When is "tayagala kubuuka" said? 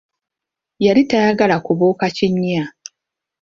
1.11-2.05